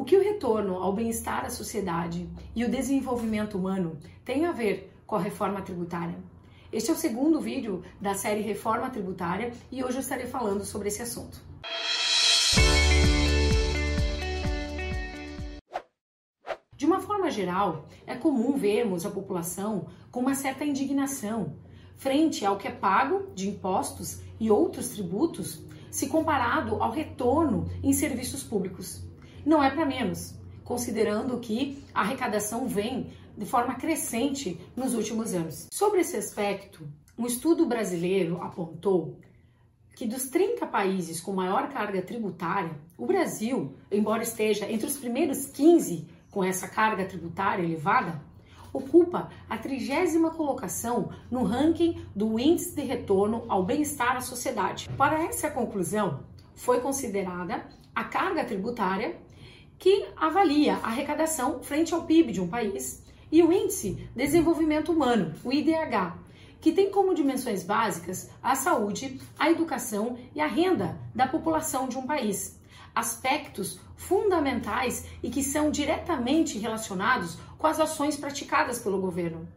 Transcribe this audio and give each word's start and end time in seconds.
O 0.00 0.04
que 0.06 0.16
o 0.16 0.22
retorno 0.22 0.76
ao 0.76 0.94
bem-estar 0.94 1.42
da 1.42 1.50
sociedade 1.50 2.26
e 2.56 2.64
o 2.64 2.70
desenvolvimento 2.70 3.58
humano 3.58 3.98
tem 4.24 4.46
a 4.46 4.50
ver 4.50 4.90
com 5.06 5.14
a 5.14 5.20
reforma 5.20 5.60
tributária? 5.60 6.16
Este 6.72 6.90
é 6.90 6.94
o 6.94 6.96
segundo 6.96 7.38
vídeo 7.38 7.84
da 8.00 8.14
série 8.14 8.40
Reforma 8.40 8.88
Tributária 8.88 9.52
e 9.70 9.84
hoje 9.84 9.98
eu 9.98 10.00
estarei 10.00 10.24
falando 10.24 10.64
sobre 10.64 10.88
esse 10.88 11.02
assunto. 11.02 11.38
De 16.74 16.86
uma 16.86 17.00
forma 17.00 17.30
geral, 17.30 17.86
é 18.06 18.14
comum 18.14 18.56
vermos 18.56 19.04
a 19.04 19.10
população 19.10 19.88
com 20.10 20.20
uma 20.20 20.34
certa 20.34 20.64
indignação 20.64 21.58
frente 21.98 22.46
ao 22.46 22.56
que 22.56 22.66
é 22.66 22.70
pago 22.70 23.26
de 23.34 23.50
impostos 23.50 24.22
e 24.40 24.50
outros 24.50 24.88
tributos, 24.88 25.62
se 25.90 26.08
comparado 26.08 26.82
ao 26.82 26.90
retorno 26.90 27.68
em 27.82 27.92
serviços 27.92 28.42
públicos. 28.42 29.09
Não 29.44 29.62
é 29.62 29.70
para 29.70 29.86
menos, 29.86 30.34
considerando 30.64 31.38
que 31.38 31.82
a 31.94 32.00
arrecadação 32.00 32.66
vem 32.66 33.10
de 33.36 33.46
forma 33.46 33.74
crescente 33.74 34.60
nos 34.76 34.94
últimos 34.94 35.34
anos. 35.34 35.68
Sobre 35.70 36.00
esse 36.00 36.16
aspecto, 36.16 36.86
um 37.18 37.26
estudo 37.26 37.66
brasileiro 37.66 38.40
apontou 38.42 39.18
que 39.94 40.06
dos 40.06 40.28
30 40.28 40.66
países 40.66 41.20
com 41.20 41.32
maior 41.32 41.68
carga 41.68 42.00
tributária, 42.00 42.70
o 42.96 43.06
Brasil, 43.06 43.74
embora 43.90 44.22
esteja 44.22 44.70
entre 44.70 44.86
os 44.86 44.96
primeiros 44.96 45.46
15 45.46 46.06
com 46.30 46.42
essa 46.42 46.68
carga 46.68 47.04
tributária 47.04 47.62
elevada, 47.62 48.22
ocupa 48.72 49.28
a 49.48 49.58
trigésima 49.58 50.30
colocação 50.30 51.10
no 51.30 51.42
ranking 51.42 52.02
do 52.14 52.38
Índice 52.38 52.74
de 52.74 52.82
Retorno 52.82 53.44
ao 53.48 53.64
Bem-Estar 53.64 54.16
à 54.16 54.20
Sociedade. 54.20 54.88
Para 54.96 55.22
essa 55.24 55.50
conclusão, 55.50 56.20
foi 56.54 56.80
considerada 56.80 57.66
a 57.94 58.04
carga 58.04 58.44
tributária 58.44 59.18
que 59.80 60.06
avalia 60.14 60.74
a 60.82 60.88
arrecadação 60.88 61.62
frente 61.62 61.94
ao 61.94 62.02
PIB 62.02 62.32
de 62.32 62.40
um 62.40 62.46
país 62.46 63.02
e 63.32 63.42
o 63.42 63.50
Índice 63.50 63.94
de 63.94 64.08
Desenvolvimento 64.14 64.92
Humano, 64.92 65.34
o 65.42 65.50
IDH, 65.50 66.18
que 66.60 66.70
tem 66.70 66.90
como 66.90 67.14
dimensões 67.14 67.64
básicas 67.64 68.30
a 68.42 68.54
saúde, 68.54 69.18
a 69.38 69.50
educação 69.50 70.18
e 70.34 70.40
a 70.40 70.46
renda 70.46 71.00
da 71.14 71.26
população 71.26 71.88
de 71.88 71.96
um 71.96 72.06
país. 72.06 72.60
Aspectos 72.94 73.80
fundamentais 73.96 75.06
e 75.22 75.30
que 75.30 75.42
são 75.42 75.70
diretamente 75.70 76.58
relacionados 76.58 77.38
com 77.56 77.66
as 77.66 77.80
ações 77.80 78.18
praticadas 78.18 78.80
pelo 78.80 79.00
governo. 79.00 79.48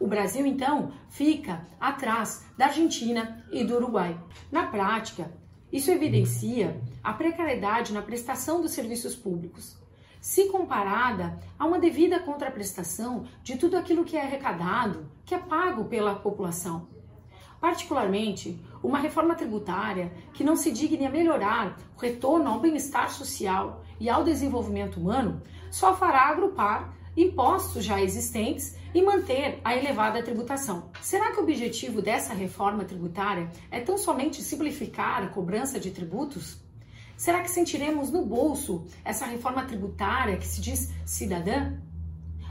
O 0.00 0.08
Brasil, 0.08 0.44
então, 0.44 0.92
fica 1.08 1.68
atrás 1.78 2.44
da 2.56 2.66
Argentina 2.66 3.44
e 3.52 3.62
do 3.62 3.76
Uruguai. 3.76 4.18
Na 4.50 4.66
prática, 4.66 5.30
isso 5.72 5.90
evidencia 5.90 6.80
a 7.02 7.12
precariedade 7.12 7.92
na 7.92 8.02
prestação 8.02 8.60
dos 8.60 8.72
serviços 8.72 9.14
públicos, 9.14 9.76
se 10.20 10.46
comparada 10.48 11.38
a 11.58 11.66
uma 11.66 11.78
devida 11.78 12.18
contraprestação 12.18 13.26
de 13.42 13.56
tudo 13.56 13.76
aquilo 13.76 14.04
que 14.04 14.16
é 14.16 14.22
arrecadado, 14.22 15.10
que 15.24 15.34
é 15.34 15.38
pago 15.38 15.84
pela 15.84 16.16
população. 16.16 16.88
Particularmente, 17.60 18.60
uma 18.82 18.98
reforma 18.98 19.34
tributária 19.34 20.12
que 20.32 20.44
não 20.44 20.56
se 20.56 20.70
digne 20.70 21.06
a 21.06 21.10
melhorar 21.10 21.76
o 21.96 22.00
retorno 22.00 22.48
ao 22.48 22.60
bem-estar 22.60 23.10
social 23.10 23.84
e 23.98 24.08
ao 24.08 24.22
desenvolvimento 24.22 24.98
humano 24.98 25.42
só 25.70 25.94
fará 25.94 26.28
agrupar 26.28 26.94
impostos 27.22 27.84
já 27.84 28.00
existentes 28.00 28.76
e 28.94 29.02
manter 29.02 29.60
a 29.64 29.76
elevada 29.76 30.22
tributação. 30.22 30.90
Será 31.02 31.32
que 31.32 31.40
o 31.40 31.42
objetivo 31.42 32.00
dessa 32.00 32.32
reforma 32.32 32.84
tributária 32.84 33.50
é 33.70 33.80
tão 33.80 33.98
somente 33.98 34.42
simplificar 34.42 35.22
a 35.22 35.28
cobrança 35.28 35.80
de 35.80 35.90
tributos? 35.90 36.58
Será 37.16 37.42
que 37.42 37.50
sentiremos 37.50 38.12
no 38.12 38.24
bolso 38.24 38.86
essa 39.04 39.26
reforma 39.26 39.64
tributária 39.64 40.36
que 40.36 40.46
se 40.46 40.60
diz 40.60 40.92
cidadã? 41.04 41.76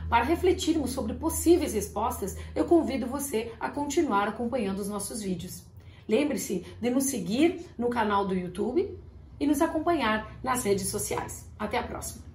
Para 0.09 0.25
refletirmos 0.25 0.91
sobre 0.91 1.13
possíveis 1.13 1.73
respostas, 1.73 2.37
eu 2.53 2.65
convido 2.65 3.07
você 3.07 3.53
a 3.59 3.69
continuar 3.69 4.27
acompanhando 4.27 4.79
os 4.79 4.89
nossos 4.89 5.21
vídeos. 5.21 5.63
Lembre-se 6.07 6.65
de 6.81 6.89
nos 6.89 7.05
seguir 7.05 7.65
no 7.77 7.89
canal 7.89 8.25
do 8.25 8.33
YouTube 8.33 8.97
e 9.39 9.47
nos 9.47 9.61
acompanhar 9.61 10.37
nas 10.43 10.63
redes 10.63 10.89
sociais. 10.89 11.49
Até 11.59 11.77
a 11.77 11.83
próxima! 11.83 12.26